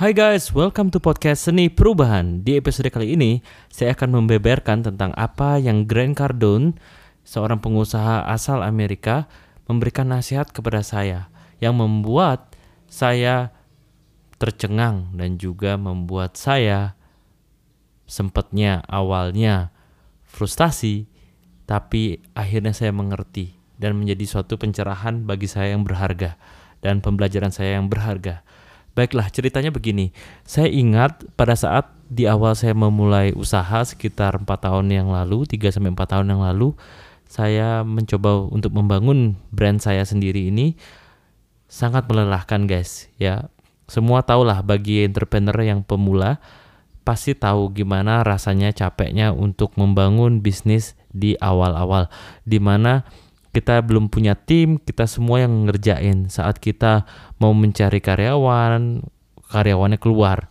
Hai 0.00 0.16
guys, 0.16 0.56
welcome 0.56 0.88
to 0.88 0.96
podcast 0.96 1.44
Seni 1.44 1.68
Perubahan. 1.68 2.40
Di 2.40 2.56
episode 2.56 2.88
kali 2.88 3.20
ini, 3.20 3.44
saya 3.68 3.92
akan 3.92 4.16
membeberkan 4.16 4.80
tentang 4.80 5.12
apa 5.12 5.60
yang 5.60 5.84
Grant 5.84 6.16
Cardone, 6.16 6.72
seorang 7.20 7.60
pengusaha 7.60 8.24
asal 8.24 8.64
Amerika, 8.64 9.28
memberikan 9.68 10.08
nasihat 10.08 10.48
kepada 10.56 10.80
saya 10.80 11.28
yang 11.60 11.76
membuat 11.76 12.56
saya 12.88 13.52
tercengang 14.40 15.12
dan 15.20 15.36
juga 15.36 15.76
membuat 15.76 16.32
saya 16.40 16.96
sempatnya 18.08 18.80
awalnya 18.88 19.68
frustasi, 20.24 21.12
tapi 21.68 22.24
akhirnya 22.32 22.72
saya 22.72 22.96
mengerti 22.96 23.52
dan 23.76 24.00
menjadi 24.00 24.24
suatu 24.24 24.56
pencerahan 24.56 25.28
bagi 25.28 25.44
saya 25.44 25.76
yang 25.76 25.84
berharga 25.84 26.40
dan 26.80 27.04
pembelajaran 27.04 27.52
saya 27.52 27.76
yang 27.76 27.92
berharga. 27.92 28.40
Baiklah, 29.00 29.32
ceritanya 29.32 29.72
begini. 29.72 30.12
Saya 30.44 30.68
ingat 30.68 31.24
pada 31.32 31.56
saat 31.56 31.88
di 32.12 32.28
awal 32.28 32.52
saya 32.52 32.76
memulai 32.76 33.32
usaha 33.32 33.80
sekitar 33.80 34.36
4 34.36 34.44
tahun 34.44 34.92
yang 34.92 35.08
lalu, 35.08 35.48
3 35.48 35.72
sampai 35.72 35.88
4 35.96 36.04
tahun 36.04 36.36
yang 36.36 36.44
lalu, 36.44 36.76
saya 37.24 37.80
mencoba 37.80 38.44
untuk 38.52 38.76
membangun 38.76 39.40
brand 39.48 39.80
saya 39.80 40.04
sendiri 40.04 40.52
ini 40.52 40.76
sangat 41.64 42.04
melelahkan, 42.12 42.68
guys, 42.68 43.08
ya. 43.16 43.48
Semua 43.88 44.20
tahulah 44.20 44.60
bagi 44.60 45.00
entrepreneur 45.08 45.56
yang 45.64 45.80
pemula 45.80 46.36
pasti 47.00 47.32
tahu 47.32 47.72
gimana 47.72 48.20
rasanya 48.20 48.68
capeknya 48.76 49.32
untuk 49.32 49.72
membangun 49.80 50.44
bisnis 50.44 50.92
di 51.08 51.40
awal-awal 51.40 52.12
di 52.44 52.60
mana 52.60 53.08
kita 53.50 53.82
belum 53.82 54.06
punya 54.10 54.38
tim, 54.38 54.78
kita 54.78 55.10
semua 55.10 55.42
yang 55.42 55.66
ngerjain. 55.66 56.30
Saat 56.30 56.62
kita 56.62 57.06
mau 57.42 57.50
mencari 57.50 57.98
karyawan, 57.98 59.02
karyawannya 59.50 59.98
keluar 59.98 60.46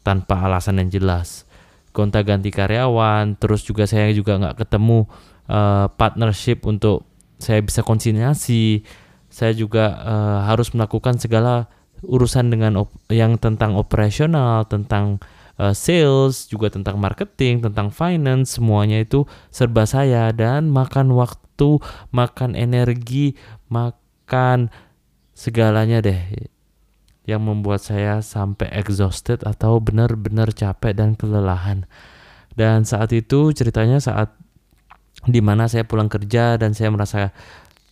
tanpa 0.00 0.40
alasan 0.48 0.80
yang 0.80 0.88
jelas. 0.88 1.44
Gonta 1.92 2.24
ganti 2.24 2.48
karyawan, 2.48 3.36
terus 3.36 3.64
juga 3.64 3.84
saya 3.84 4.08
juga 4.16 4.40
nggak 4.40 4.64
ketemu 4.64 5.04
uh, 5.48 5.92
partnership 5.92 6.64
untuk 6.64 7.04
saya 7.36 7.60
bisa 7.60 7.84
konsinyasi. 7.84 8.80
Saya 9.28 9.52
juga 9.52 10.00
uh, 10.00 10.38
harus 10.48 10.72
melakukan 10.72 11.20
segala 11.20 11.68
urusan 12.00 12.48
dengan 12.48 12.88
yang 13.12 13.36
tentang 13.36 13.76
operasional, 13.76 14.64
tentang 14.64 15.20
uh, 15.58 15.74
sales, 15.74 16.46
juga 16.46 16.70
tentang 16.72 16.96
marketing, 16.96 17.66
tentang 17.66 17.90
finance, 17.90 18.56
semuanya 18.56 19.02
itu 19.02 19.26
serba 19.50 19.84
saya 19.84 20.30
dan 20.32 20.70
makan 20.70 21.12
waktu 21.12 21.82
makan 22.14 22.54
energi, 22.54 23.34
makan 23.66 24.70
segalanya 25.34 26.02
deh 26.02 26.50
yang 27.28 27.44
membuat 27.44 27.84
saya 27.84 28.24
sampai 28.24 28.72
exhausted 28.72 29.44
atau 29.44 29.76
benar-benar 29.82 30.48
capek 30.54 30.96
dan 30.96 31.12
kelelahan. 31.12 31.84
Dan 32.56 32.88
saat 32.88 33.12
itu 33.12 33.52
ceritanya 33.52 34.00
saat 34.00 34.32
di 35.28 35.44
mana 35.44 35.68
saya 35.68 35.84
pulang 35.84 36.08
kerja 36.08 36.56
dan 36.56 36.72
saya 36.72 36.88
merasa 36.88 37.34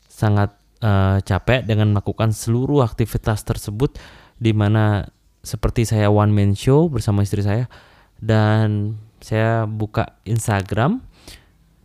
sangat 0.08 0.56
uh, 0.80 1.20
capek 1.20 1.68
dengan 1.68 1.92
melakukan 1.92 2.32
seluruh 2.32 2.80
aktivitas 2.80 3.44
tersebut 3.44 4.00
di 4.40 4.56
mana 4.56 5.04
seperti 5.46 5.86
saya 5.86 6.10
one 6.10 6.34
man 6.34 6.58
show 6.58 6.90
bersama 6.90 7.22
istri 7.22 7.46
saya 7.46 7.70
dan 8.18 8.98
saya 9.22 9.70
buka 9.70 10.18
Instagram 10.26 11.06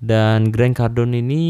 dan 0.02 0.50
Grant 0.50 0.82
Cardone 0.82 1.22
ini 1.22 1.44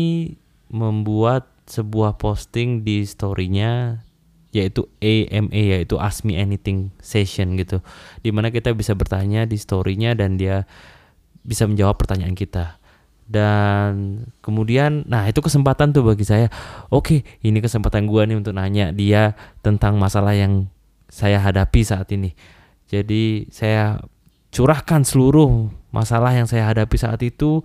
membuat 0.68 1.48
sebuah 1.72 2.20
posting 2.20 2.84
di 2.84 3.08
storynya 3.08 4.04
yaitu 4.52 4.84
AMA 5.00 5.80
yaitu 5.80 5.96
Ask 5.96 6.28
Me 6.28 6.36
Anything 6.36 6.92
session 7.00 7.56
gitu. 7.56 7.80
Di 8.20 8.36
mana 8.36 8.52
kita 8.52 8.76
bisa 8.76 8.92
bertanya 8.92 9.48
di 9.48 9.56
storynya 9.56 10.12
dan 10.12 10.36
dia 10.36 10.68
bisa 11.48 11.64
menjawab 11.64 11.96
pertanyaan 11.96 12.36
kita. 12.36 12.76
Dan 13.32 14.28
kemudian 14.44 15.08
nah 15.08 15.24
itu 15.24 15.40
kesempatan 15.40 15.96
tuh 15.96 16.04
bagi 16.04 16.28
saya. 16.28 16.52
Oke 16.92 17.24
ini 17.40 17.64
kesempatan 17.64 18.04
gua 18.04 18.28
nih 18.28 18.36
untuk 18.36 18.52
nanya 18.52 18.92
dia 18.92 19.40
tentang 19.64 19.96
masalah 19.96 20.36
yang 20.36 20.68
saya 21.12 21.44
hadapi 21.44 21.84
saat 21.84 22.08
ini. 22.16 22.32
Jadi 22.88 23.52
saya 23.52 24.00
curahkan 24.56 25.04
seluruh 25.04 25.68
masalah 25.92 26.32
yang 26.32 26.48
saya 26.48 26.72
hadapi 26.72 26.96
saat 26.96 27.20
itu 27.20 27.64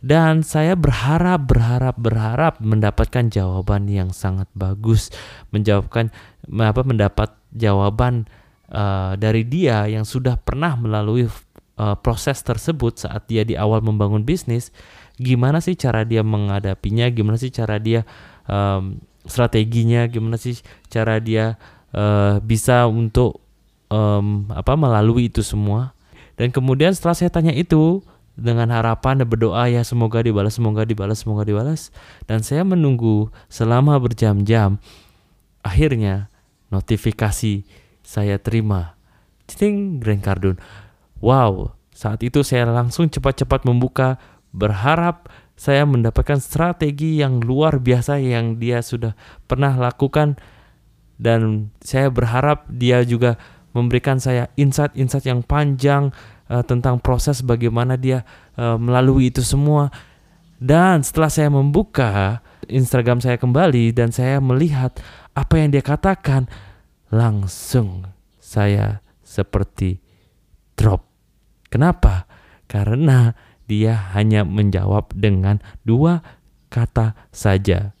dan 0.00 0.40
saya 0.40 0.72
berharap 0.80 1.44
berharap 1.44 1.96
berharap 2.00 2.56
mendapatkan 2.64 3.28
jawaban 3.28 3.84
yang 3.84 4.08
sangat 4.16 4.48
bagus. 4.56 5.12
Menjawabkan 5.52 6.08
apa 6.48 6.80
mendapat 6.80 7.36
jawaban 7.52 8.24
uh, 8.72 9.12
dari 9.20 9.44
dia 9.44 9.84
yang 9.84 10.08
sudah 10.08 10.40
pernah 10.40 10.72
melalui 10.80 11.28
uh, 11.76 11.96
proses 12.00 12.40
tersebut 12.40 13.04
saat 13.04 13.28
dia 13.28 13.44
di 13.44 13.60
awal 13.60 13.84
membangun 13.84 14.24
bisnis. 14.24 14.72
Gimana 15.20 15.60
sih 15.60 15.76
cara 15.76 16.08
dia 16.08 16.24
menghadapinya? 16.24 17.04
Gimana 17.12 17.36
sih 17.36 17.52
cara 17.52 17.76
dia 17.76 18.08
um, 18.48 18.96
strateginya? 19.28 20.08
Gimana 20.08 20.40
sih 20.40 20.56
cara 20.88 21.20
dia 21.20 21.60
uh, 21.94 22.42
bisa 22.42 22.86
untuk 22.90 23.42
um, 23.90 24.46
apa 24.50 24.74
melalui 24.74 25.30
itu 25.30 25.42
semua 25.42 25.94
dan 26.40 26.48
kemudian 26.48 26.96
setelah 26.96 27.12
saya 27.12 27.28
tanya 27.28 27.52
itu 27.52 28.00
dengan 28.32 28.72
harapan 28.72 29.20
dan 29.20 29.28
berdoa 29.28 29.68
ya 29.68 29.84
semoga 29.84 30.24
dibalas, 30.24 30.56
semoga 30.56 30.88
dibalas, 30.88 31.20
semoga 31.20 31.44
dibalas. 31.44 31.92
Dan 32.24 32.40
saya 32.40 32.64
menunggu 32.64 33.28
selama 33.52 34.00
berjam-jam. 34.00 34.80
Akhirnya 35.60 36.32
notifikasi 36.72 37.68
saya 38.00 38.40
terima. 38.40 38.96
Cing 39.44 40.00
Grand 40.00 40.24
Cardone. 40.24 40.56
Wow, 41.20 41.76
saat 41.92 42.24
itu 42.24 42.40
saya 42.40 42.64
langsung 42.64 43.12
cepat-cepat 43.12 43.68
membuka 43.68 44.16
berharap 44.56 45.28
saya 45.60 45.84
mendapatkan 45.84 46.40
strategi 46.40 47.20
yang 47.20 47.44
luar 47.44 47.76
biasa 47.76 48.16
yang 48.16 48.56
dia 48.56 48.80
sudah 48.80 49.12
pernah 49.44 49.76
lakukan 49.76 50.40
dan 51.20 51.68
saya 51.84 52.08
berharap 52.08 52.64
dia 52.72 53.04
juga 53.04 53.36
memberikan 53.76 54.16
saya 54.16 54.48
insight-insight 54.56 55.28
yang 55.28 55.44
panjang 55.44 56.10
uh, 56.48 56.64
tentang 56.64 56.96
proses 56.98 57.44
bagaimana 57.44 58.00
dia 58.00 58.24
uh, 58.56 58.80
melalui 58.80 59.28
itu 59.28 59.44
semua. 59.44 59.92
Dan 60.60 61.04
setelah 61.04 61.28
saya 61.28 61.48
membuka 61.52 62.40
Instagram 62.68 63.20
saya 63.20 63.36
kembali 63.36 63.92
dan 63.92 64.12
saya 64.12 64.40
melihat 64.40 64.96
apa 65.36 65.60
yang 65.60 65.72
dia 65.72 65.84
katakan, 65.84 66.48
langsung 67.12 68.08
saya 68.40 69.04
seperti 69.20 70.00
drop. 70.76 71.04
Kenapa? 71.68 72.26
Karena 72.66 73.32
dia 73.64 74.10
hanya 74.12 74.42
menjawab 74.42 75.14
dengan 75.14 75.62
dua 75.86 76.20
kata 76.68 77.14
saja. 77.30 77.94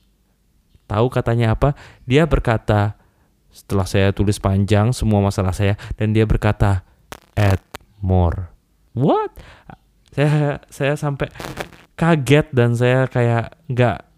Tahu 0.90 1.06
katanya 1.08 1.54
apa? 1.54 1.78
Dia 2.02 2.26
berkata, 2.26 2.99
setelah 3.50 3.86
saya 3.86 4.14
tulis 4.14 4.38
panjang 4.38 4.94
semua 4.94 5.18
masalah 5.20 5.54
saya, 5.54 5.74
dan 5.98 6.14
dia 6.14 6.24
berkata, 6.24 6.86
add 7.34 7.62
more. 8.02 8.50
What? 8.96 9.36
Saya 10.10 10.58
saya 10.66 10.98
sampai 10.98 11.30
kaget 11.94 12.50
dan 12.50 12.74
saya 12.74 13.06
kayak 13.06 13.54
nggak 13.70 14.10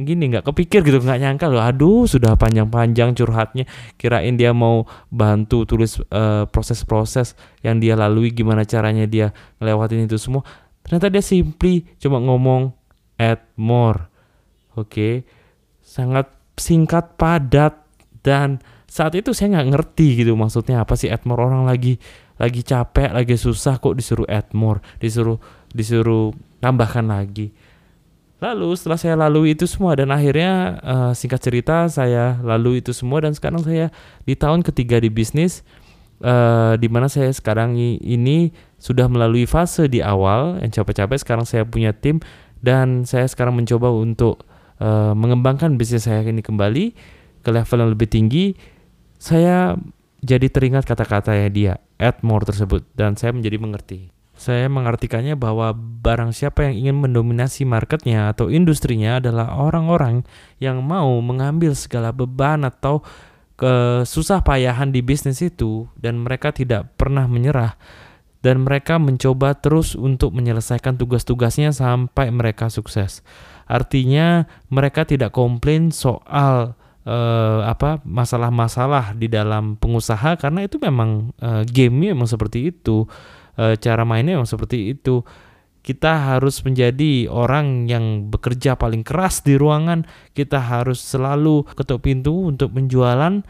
gini 0.00 0.32
nggak 0.32 0.48
kepikir 0.48 0.80
gitu 0.82 0.98
nggak 1.04 1.20
nyangka 1.20 1.46
loh 1.52 1.60
aduh 1.60 2.08
sudah 2.08 2.34
panjang-panjang 2.34 3.12
curhatnya 3.12 3.68
kirain 4.00 4.34
dia 4.40 4.56
mau 4.56 4.88
bantu 5.12 5.68
tulis 5.68 6.00
proses 6.00 6.48
proses-proses 6.82 7.28
yang 7.60 7.76
dia 7.76 7.92
lalui 7.92 8.32
gimana 8.32 8.64
caranya 8.64 9.04
dia 9.04 9.36
ngelewatin 9.60 10.08
itu 10.08 10.16
semua 10.16 10.42
ternyata 10.80 11.12
dia 11.12 11.20
simply 11.20 11.84
cuma 12.00 12.18
ngomong 12.18 12.72
add 13.20 13.44
more 13.54 14.08
oke 14.74 14.88
okay? 14.88 15.14
sangat 15.84 16.32
singkat 16.56 17.14
padat 17.20 17.81
dan 18.22 18.62
saat 18.86 19.14
itu 19.18 19.34
saya 19.34 19.58
nggak 19.58 19.68
ngerti 19.74 20.22
gitu 20.22 20.38
maksudnya 20.38 20.82
apa 20.82 20.94
sih 20.98 21.08
add 21.08 21.24
more 21.26 21.42
orang 21.42 21.64
lagi 21.64 21.98
lagi 22.42 22.66
capek, 22.66 23.14
lagi 23.14 23.38
susah 23.38 23.78
kok 23.78 23.94
disuruh 23.94 24.26
add 24.26 24.50
more, 24.50 24.82
disuruh 24.98 25.38
disuruh 25.70 26.34
tambahkan 26.58 27.06
lagi. 27.06 27.54
Lalu 28.42 28.74
setelah 28.74 28.98
saya 28.98 29.14
lalui 29.14 29.54
itu 29.54 29.70
semua 29.70 29.94
dan 29.94 30.10
akhirnya 30.10 30.82
uh, 30.82 31.12
singkat 31.14 31.38
cerita 31.38 31.86
saya 31.86 32.42
lalui 32.42 32.82
itu 32.82 32.90
semua 32.90 33.22
dan 33.22 33.30
sekarang 33.38 33.62
saya 33.62 33.94
di 34.26 34.34
tahun 34.34 34.66
ketiga 34.66 34.98
di 34.98 35.06
bisnis 35.06 35.62
uh, 36.26 36.74
di 36.74 36.90
mana 36.90 37.06
saya 37.06 37.30
sekarang 37.30 37.78
ini 37.78 38.50
sudah 38.82 39.06
melalui 39.06 39.46
fase 39.46 39.86
di 39.86 40.02
awal 40.02 40.58
yang 40.58 40.74
capek-capek. 40.74 41.22
Sekarang 41.22 41.46
saya 41.46 41.62
punya 41.62 41.94
tim 41.94 42.18
dan 42.58 43.06
saya 43.06 43.30
sekarang 43.30 43.54
mencoba 43.54 43.94
untuk 43.94 44.42
uh, 44.82 45.14
mengembangkan 45.14 45.78
bisnis 45.78 46.10
saya 46.10 46.26
ini 46.26 46.42
kembali 46.42 46.98
ke 47.42 47.50
level 47.50 47.82
yang 47.82 47.90
lebih 47.92 48.08
tinggi. 48.08 48.54
Saya 49.18 49.76
jadi 50.22 50.46
teringat 50.46 50.86
kata-kata 50.86 51.34
ya 51.34 51.48
dia, 51.50 51.72
add 51.98 52.22
more 52.22 52.46
tersebut, 52.46 52.86
dan 52.94 53.18
saya 53.18 53.34
menjadi 53.34 53.58
mengerti. 53.58 54.00
Saya 54.32 54.66
mengartikannya 54.66 55.36
bahwa 55.36 55.76
barang 55.76 56.32
siapa 56.34 56.66
yang 56.66 56.74
ingin 56.86 56.96
mendominasi 57.04 57.68
marketnya 57.68 58.32
atau 58.32 58.48
industrinya 58.48 59.20
adalah 59.20 59.54
orang-orang 59.54 60.26
yang 60.58 60.80
mau 60.82 61.20
mengambil 61.20 61.76
segala 61.76 62.10
beban 62.10 62.64
atau 62.66 63.04
kesusah 63.60 64.42
payahan 64.42 64.90
di 64.90 65.04
bisnis 65.04 65.38
itu 65.44 65.86
dan 65.94 66.18
mereka 66.18 66.50
tidak 66.50 66.90
pernah 66.98 67.30
menyerah 67.30 67.78
dan 68.42 68.66
mereka 68.66 68.98
mencoba 68.98 69.54
terus 69.54 69.94
untuk 69.94 70.34
menyelesaikan 70.34 70.98
tugas-tugasnya 70.98 71.70
sampai 71.70 72.34
mereka 72.34 72.66
sukses. 72.66 73.22
Artinya 73.70 74.50
mereka 74.66 75.06
tidak 75.06 75.30
komplain 75.30 75.94
soal 75.94 76.74
uh, 77.06 77.66
apa 77.66 78.02
masalah-masalah 78.06 79.14
di 79.16 79.30
dalam 79.30 79.78
pengusaha 79.78 80.38
karena 80.38 80.66
itu 80.66 80.78
memang 80.82 81.30
uh, 81.42 81.62
game 81.66 82.12
memang 82.12 82.28
seperti 82.28 82.74
itu. 82.74 83.06
Uh, 83.52 83.76
cara 83.76 84.08
mainnya 84.08 84.40
memang 84.40 84.48
seperti 84.48 84.96
itu 84.96 85.20
kita 85.82 86.14
harus 86.14 86.62
menjadi 86.62 87.26
orang 87.26 87.90
yang 87.90 88.30
bekerja 88.30 88.78
paling 88.78 89.02
keras 89.02 89.42
di 89.42 89.58
ruangan. 89.58 90.06
Kita 90.30 90.62
harus 90.62 91.02
selalu 91.02 91.66
ketuk 91.74 92.06
pintu 92.06 92.46
untuk 92.46 92.70
penjualan. 92.70 93.42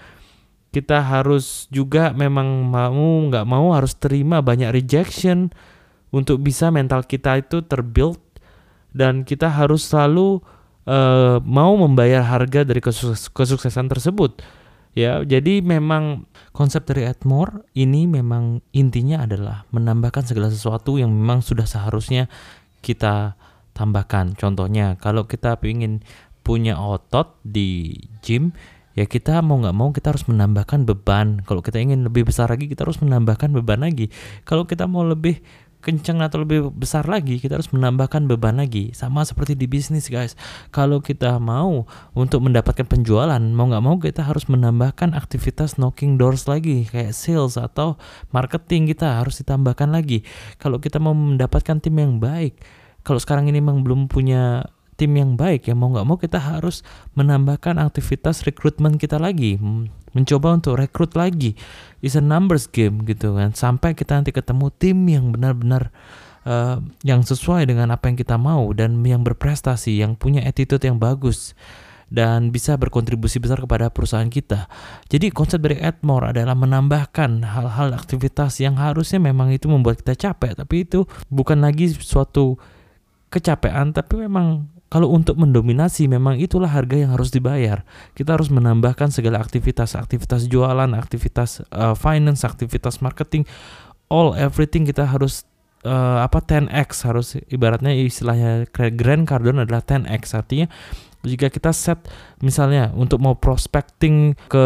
Kita 0.73 1.05
harus 1.05 1.69
juga 1.69 2.17
memang 2.17 2.65
mau 2.65 3.29
nggak 3.29 3.45
mau 3.45 3.77
harus 3.77 3.93
terima 4.01 4.41
banyak 4.41 4.73
rejection 4.73 5.53
untuk 6.09 6.41
bisa 6.41 6.73
mental 6.73 7.05
kita 7.05 7.45
itu 7.45 7.61
terbuild 7.61 8.17
dan 8.97 9.29
kita 9.29 9.53
harus 9.53 9.85
selalu 9.85 10.41
uh, 10.87 11.39
mau 11.43 11.75
membayar 11.77 12.23
harga 12.23 12.67
dari 12.67 12.81
kesuksesan 12.83 13.91
tersebut 13.91 14.43
Ya, 14.93 15.25
jadi 15.25 15.65
memang 15.65 16.29
konsep 16.53 16.85
dari 16.85 17.09
Edmore 17.09 17.65
ini 17.73 18.05
memang 18.05 18.61
intinya 18.77 19.25
adalah 19.25 19.65
menambahkan 19.73 20.29
segala 20.29 20.53
sesuatu 20.53 21.01
yang 21.01 21.09
memang 21.09 21.41
sudah 21.41 21.65
seharusnya 21.65 22.29
kita 22.85 23.41
tambahkan. 23.73 24.37
Contohnya, 24.37 25.01
kalau 25.01 25.25
kita 25.25 25.57
ingin 25.65 26.05
punya 26.45 26.77
otot 26.77 27.41
di 27.41 27.97
gym, 28.21 28.53
ya 28.93 29.09
kita 29.09 29.41
mau 29.41 29.65
nggak 29.65 29.73
mau 29.73 29.97
kita 29.97 30.13
harus 30.13 30.29
menambahkan 30.29 30.85
beban. 30.85 31.41
Kalau 31.49 31.65
kita 31.65 31.81
ingin 31.81 32.05
lebih 32.05 32.29
besar 32.29 32.53
lagi, 32.53 32.69
kita 32.69 32.85
harus 32.85 33.01
menambahkan 33.01 33.49
beban 33.49 33.81
lagi. 33.81 34.13
Kalau 34.45 34.69
kita 34.69 34.85
mau 34.85 35.09
lebih 35.09 35.41
kencang 35.83 36.23
atau 36.23 36.47
lebih 36.47 36.71
besar 36.71 37.05
lagi, 37.11 37.43
kita 37.43 37.59
harus 37.59 37.69
menambahkan 37.75 38.31
beban 38.31 38.57
lagi. 38.57 38.95
Sama 38.95 39.27
seperti 39.27 39.59
di 39.59 39.67
bisnis, 39.67 40.07
guys. 40.07 40.39
Kalau 40.71 41.03
kita 41.03 41.43
mau 41.43 41.85
untuk 42.15 42.47
mendapatkan 42.47 42.87
penjualan, 42.87 43.43
mau 43.43 43.67
nggak 43.67 43.83
mau 43.83 43.99
kita 43.99 44.23
harus 44.23 44.47
menambahkan 44.47 45.19
aktivitas 45.19 45.77
knocking 45.77 46.17
doors 46.17 46.47
lagi, 46.47 46.87
kayak 46.87 47.11
sales 47.11 47.59
atau 47.59 47.99
marketing 48.31 48.95
kita 48.95 49.19
harus 49.19 49.43
ditambahkan 49.43 49.91
lagi. 49.91 50.23
Kalau 50.63 50.79
kita 50.79 51.03
mau 51.03 51.13
mendapatkan 51.13 51.83
tim 51.83 51.99
yang 51.99 52.23
baik, 52.23 52.63
kalau 53.03 53.19
sekarang 53.19 53.51
ini 53.51 53.59
memang 53.59 53.83
belum 53.83 54.07
punya 54.07 54.63
tim 55.03 55.19
yang 55.19 55.35
baik 55.35 55.67
ya 55.67 55.75
mau 55.75 55.91
nggak 55.91 56.07
mau 56.07 56.15
kita 56.21 56.39
harus 56.39 56.87
menambahkan 57.19 57.81
aktivitas 57.81 58.45
rekrutmen 58.47 59.01
kita 59.01 59.17
lagi 59.19 59.59
mencoba 60.13 60.57
untuk 60.57 60.81
rekrut 60.81 61.17
lagi 61.17 61.57
is 62.05 62.17
a 62.17 62.23
numbers 62.25 62.69
game 62.69 63.05
gitu 63.09 63.37
kan 63.37 63.53
sampai 63.57 63.97
kita 63.97 64.21
nanti 64.21 64.33
ketemu 64.33 64.69
tim 64.77 64.99
yang 65.09 65.33
benar-benar 65.33 65.93
uh, 66.47 66.79
yang 67.03 67.25
sesuai 67.25 67.67
dengan 67.69 67.91
apa 67.91 68.13
yang 68.13 68.19
kita 68.19 68.37
mau 68.37 68.71
dan 68.77 69.01
yang 69.03 69.25
berprestasi 69.25 69.99
yang 69.99 70.15
punya 70.15 70.45
attitude 70.45 70.83
yang 70.85 71.01
bagus 71.01 71.57
dan 72.13 72.53
bisa 72.53 72.77
berkontribusi 72.77 73.41
besar 73.41 73.57
kepada 73.57 73.89
perusahaan 73.89 74.29
kita. 74.29 74.69
Jadi 75.09 75.33
konsep 75.33 75.65
dari 75.65 75.81
Admore 75.81 76.37
adalah 76.37 76.53
menambahkan 76.53 77.41
hal-hal 77.41 77.97
aktivitas 77.97 78.61
yang 78.61 78.77
harusnya 78.77 79.17
memang 79.17 79.49
itu 79.49 79.65
membuat 79.65 80.05
kita 80.05 80.29
capek, 80.29 80.53
tapi 80.61 80.85
itu 80.85 81.09
bukan 81.33 81.65
lagi 81.65 81.89
suatu 81.89 82.61
kecapean, 83.33 83.97
tapi 83.97 84.29
memang 84.29 84.69
kalau 84.93 85.09
untuk 85.09 85.41
mendominasi 85.41 86.05
memang 86.05 86.37
itulah 86.37 86.69
harga 86.69 87.01
yang 87.01 87.17
harus 87.17 87.33
dibayar. 87.33 87.81
Kita 88.13 88.37
harus 88.37 88.53
menambahkan 88.53 89.09
segala 89.09 89.41
aktivitas, 89.41 89.97
aktivitas 89.97 90.53
jualan, 90.53 90.93
aktivitas 90.93 91.65
uh, 91.73 91.97
finance, 91.97 92.45
aktivitas 92.45 93.01
marketing, 93.01 93.49
all 94.13 94.37
everything 94.37 94.85
kita 94.85 95.09
harus 95.09 95.49
uh, 95.89 96.21
apa 96.21 96.45
10x 96.45 97.09
harus 97.09 97.41
ibaratnya 97.49 97.97
istilahnya 97.97 98.69
Grand 98.93 99.25
Cardone 99.25 99.65
adalah 99.65 99.81
10x 99.81 100.37
artinya 100.37 100.69
jika 101.23 101.49
kita 101.49 101.71
set 101.71 102.11
misalnya 102.43 102.91
untuk 102.99 103.23
mau 103.23 103.39
prospecting 103.39 104.35
ke 104.51 104.65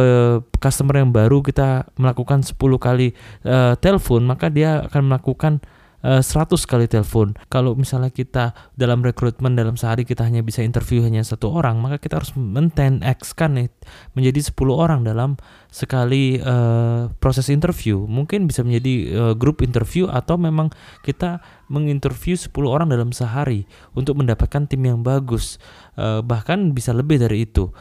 customer 0.57 1.05
yang 1.05 1.13
baru 1.13 1.45
kita 1.45 1.93
melakukan 2.01 2.43
10 2.43 2.57
kali 2.57 3.13
uh, 3.45 3.77
telepon 3.77 4.25
maka 4.25 4.49
dia 4.49 4.89
akan 4.89 5.13
melakukan 5.13 5.61
100 6.07 6.23
eh, 6.23 6.59
kali 6.71 6.87
telepon. 6.87 7.35
Kalau 7.51 7.75
misalnya 7.75 8.15
kita 8.15 8.55
dalam 8.79 9.03
rekrutmen 9.03 9.59
dalam 9.59 9.75
sehari 9.75 10.07
kita 10.07 10.23
hanya 10.23 10.39
bisa 10.47 10.63
interview 10.63 11.03
hanya 11.03 11.27
satu 11.27 11.51
orang, 11.51 11.83
maka 11.83 11.99
kita 11.99 12.23
harus 12.23 12.31
men 12.39 12.71
x 13.03 13.35
kan 13.35 13.59
nih 13.59 13.67
menjadi 14.15 14.55
10 14.55 14.55
orang 14.71 15.03
dalam 15.03 15.35
sekali 15.67 16.39
uh, 16.39 17.11
proses 17.19 17.51
interview. 17.51 18.07
Mungkin 18.07 18.47
bisa 18.47 18.63
menjadi 18.63 18.95
uh, 19.19 19.35
grup 19.35 19.67
interview 19.67 20.07
atau 20.07 20.39
memang 20.39 20.71
kita 21.03 21.43
menginterview 21.67 22.39
10 22.39 22.55
orang 22.71 22.87
dalam 22.87 23.11
sehari 23.11 23.67
untuk 23.99 24.15
mendapatkan 24.15 24.71
tim 24.71 24.87
yang 24.87 25.03
bagus. 25.03 25.59
Uh, 25.99 26.23
bahkan 26.23 26.71
bisa 26.71 26.95
lebih 26.95 27.19
dari 27.19 27.51
itu. 27.51 27.75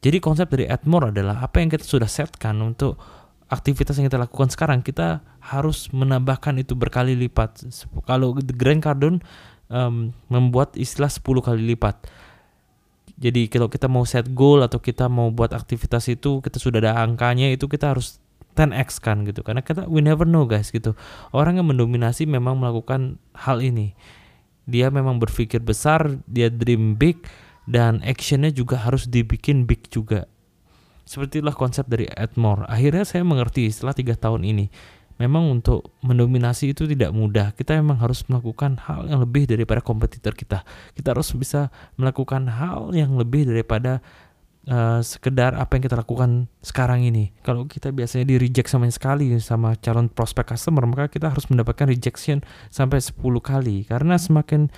Jadi 0.00 0.16
konsep 0.22 0.48
dari 0.48 0.64
Admore 0.64 1.12
adalah 1.12 1.44
apa 1.44 1.60
yang 1.60 1.68
kita 1.68 1.84
sudah 1.84 2.08
setkan 2.08 2.56
untuk 2.62 2.96
aktivitas 3.46 3.98
yang 3.98 4.10
kita 4.10 4.18
lakukan 4.18 4.50
sekarang 4.50 4.82
kita 4.82 5.22
harus 5.38 5.86
menambahkan 5.94 6.58
itu 6.58 6.74
berkali 6.74 7.14
lipat. 7.14 7.62
Kalau 8.06 8.34
Grand 8.34 8.82
Cardone 8.82 9.22
um, 9.70 10.10
membuat 10.26 10.74
istilah 10.74 11.10
10 11.10 11.22
kali 11.22 11.62
lipat. 11.74 12.10
Jadi 13.16 13.48
kalau 13.48 13.72
kita 13.72 13.88
mau 13.88 14.04
set 14.04 14.28
goal 14.36 14.60
atau 14.60 14.76
kita 14.76 15.08
mau 15.08 15.32
buat 15.32 15.56
aktivitas 15.56 16.10
itu 16.12 16.44
kita 16.44 16.60
sudah 16.60 16.84
ada 16.84 17.00
angkanya 17.00 17.48
itu 17.48 17.64
kita 17.64 17.96
harus 17.96 18.20
10x 18.58 19.00
kan 19.00 19.24
gitu. 19.24 19.40
Karena 19.46 19.62
kita 19.62 19.88
we 19.88 20.02
never 20.02 20.26
know 20.26 20.44
guys 20.44 20.74
gitu. 20.74 20.98
Orang 21.30 21.56
yang 21.56 21.70
mendominasi 21.70 22.26
memang 22.26 22.58
melakukan 22.60 23.22
hal 23.32 23.62
ini. 23.62 23.94
Dia 24.66 24.90
memang 24.90 25.22
berpikir 25.22 25.62
besar, 25.62 26.18
dia 26.26 26.50
dream 26.50 26.98
big 26.98 27.22
dan 27.70 28.02
actionnya 28.02 28.50
juga 28.50 28.82
harus 28.82 29.06
dibikin 29.06 29.62
big 29.62 29.86
juga 29.94 30.26
seperti 31.06 31.38
itulah 31.38 31.54
konsep 31.54 31.86
dari 31.86 32.10
Edmore. 32.10 32.66
Akhirnya 32.66 33.06
saya 33.06 33.22
mengerti 33.22 33.70
setelah 33.70 33.94
tiga 33.94 34.18
tahun 34.18 34.42
ini. 34.42 34.66
Memang 35.16 35.48
untuk 35.48 35.96
mendominasi 36.04 36.76
itu 36.76 36.84
tidak 36.84 37.14
mudah. 37.14 37.54
Kita 37.56 37.78
memang 37.78 37.96
harus 38.04 38.26
melakukan 38.28 38.76
hal 38.84 39.08
yang 39.08 39.22
lebih 39.22 39.48
daripada 39.48 39.80
kompetitor 39.80 40.36
kita. 40.36 40.60
Kita 40.92 41.16
harus 41.16 41.32
bisa 41.32 41.72
melakukan 41.96 42.50
hal 42.52 42.92
yang 42.92 43.16
lebih 43.16 43.48
daripada 43.48 44.04
uh, 44.68 45.00
sekedar 45.00 45.56
apa 45.56 45.78
yang 45.78 45.88
kita 45.88 45.96
lakukan 45.96 46.52
sekarang 46.60 47.06
ini. 47.06 47.32
Kalau 47.40 47.64
kita 47.64 47.96
biasanya 47.96 48.28
di 48.28 48.36
reject 48.36 48.68
sama 48.68 48.90
sekali 48.92 49.32
sama 49.40 49.72
calon 49.80 50.12
prospek 50.12 50.52
customer, 50.52 50.84
maka 50.84 51.08
kita 51.08 51.32
harus 51.32 51.48
mendapatkan 51.48 51.88
rejection 51.88 52.44
sampai 52.68 53.00
10 53.00 53.16
kali. 53.40 53.88
Karena 53.88 54.20
semakin 54.20 54.68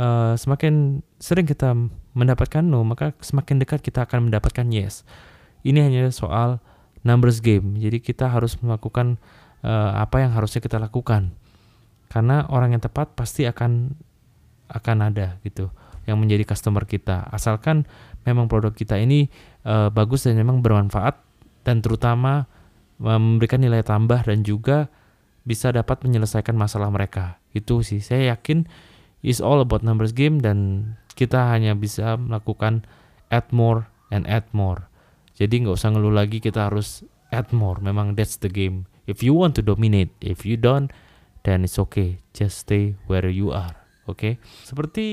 uh, 0.00 0.40
semakin 0.40 1.04
sering 1.20 1.44
kita 1.44 1.76
mendapatkan 2.16 2.64
no, 2.64 2.80
maka 2.80 3.12
semakin 3.20 3.60
dekat 3.60 3.84
kita 3.84 4.08
akan 4.08 4.32
mendapatkan 4.32 4.64
yes 4.72 5.04
ini 5.62 5.78
hanya 5.82 6.10
soal 6.10 6.62
numbers 7.02 7.42
game. 7.42 7.78
Jadi 7.78 7.98
kita 8.02 8.30
harus 8.30 8.58
melakukan 8.62 9.18
uh, 9.62 9.98
apa 9.98 10.22
yang 10.22 10.34
harusnya 10.34 10.62
kita 10.62 10.78
lakukan. 10.78 11.34
Karena 12.10 12.44
orang 12.50 12.76
yang 12.76 12.82
tepat 12.82 13.14
pasti 13.16 13.48
akan 13.48 13.96
akan 14.72 14.96
ada 15.12 15.40
gitu 15.42 15.72
yang 16.06 16.18
menjadi 16.18 16.46
customer 16.46 16.84
kita. 16.84 17.30
Asalkan 17.30 17.86
memang 18.26 18.50
produk 18.50 18.74
kita 18.74 18.98
ini 18.98 19.30
uh, 19.66 19.88
bagus 19.90 20.26
dan 20.26 20.38
memang 20.38 20.60
bermanfaat 20.60 21.18
dan 21.62 21.78
terutama 21.82 22.46
memberikan 22.98 23.58
nilai 23.58 23.82
tambah 23.82 24.22
dan 24.22 24.46
juga 24.46 24.90
bisa 25.42 25.74
dapat 25.74 26.02
menyelesaikan 26.06 26.54
masalah 26.54 26.90
mereka. 26.90 27.38
Itu 27.50 27.82
sih 27.82 27.98
saya 27.98 28.34
yakin 28.34 28.66
is 29.22 29.42
all 29.42 29.62
about 29.62 29.82
numbers 29.82 30.14
game 30.14 30.38
dan 30.38 30.86
kita 31.18 31.50
hanya 31.50 31.74
bisa 31.74 32.18
melakukan 32.18 32.86
add 33.30 33.46
more 33.50 33.86
and 34.10 34.26
add 34.30 34.46
more. 34.54 34.91
Jadi 35.42 35.66
nggak 35.66 35.74
usah 35.74 35.90
ngeluh 35.90 36.14
lagi 36.14 36.38
kita 36.38 36.70
harus 36.70 37.02
add 37.34 37.50
more. 37.50 37.82
Memang 37.82 38.14
that's 38.14 38.38
the 38.38 38.46
game. 38.46 38.86
If 39.10 39.26
you 39.26 39.34
want 39.34 39.58
to 39.58 39.62
dominate, 39.66 40.14
if 40.22 40.46
you 40.46 40.54
don't, 40.54 40.94
then 41.42 41.66
it's 41.66 41.82
okay. 41.82 42.22
Just 42.30 42.62
stay 42.62 42.94
where 43.10 43.26
you 43.26 43.50
are. 43.50 43.74
Oke. 44.06 44.14
Okay? 44.14 44.32
Seperti 44.62 45.06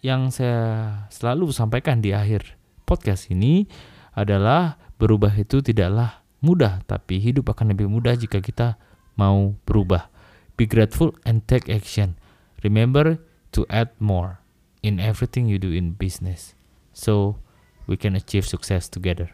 yang 0.00 0.32
saya 0.32 1.04
selalu 1.12 1.52
sampaikan 1.52 2.00
di 2.00 2.16
akhir 2.16 2.56
podcast 2.88 3.28
ini 3.28 3.68
adalah 4.16 4.80
berubah 4.96 5.36
itu 5.36 5.60
tidaklah 5.60 6.24
mudah, 6.40 6.80
tapi 6.88 7.20
hidup 7.20 7.52
akan 7.52 7.76
lebih 7.76 7.92
mudah 7.92 8.16
jika 8.16 8.40
kita 8.40 8.80
mau 9.20 9.52
berubah. 9.68 10.08
Be 10.56 10.64
grateful 10.64 11.12
and 11.28 11.44
take 11.44 11.68
action. 11.68 12.16
Remember 12.64 13.20
to 13.52 13.68
add 13.68 13.92
more 14.00 14.40
in 14.80 14.96
everything 14.96 15.52
you 15.52 15.60
do 15.60 15.68
in 15.68 15.92
business. 15.92 16.56
So 16.96 17.43
we 17.86 17.96
can 17.96 18.14
achieve 18.16 18.46
success 18.46 18.88
together. 18.88 19.30